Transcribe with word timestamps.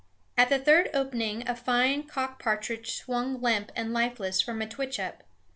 At 0.35 0.49
the 0.49 0.57
third 0.57 0.89
opening 0.95 1.47
a 1.47 1.55
fine 1.55 2.01
cock 2.01 2.41
partridge 2.41 2.95
swung 2.97 3.39
limp 3.39 3.71
and 3.75 3.93
lifeless 3.93 4.41
from 4.41 4.59
a 4.63 4.67
twitch 4.67 4.99
up. 4.99 5.21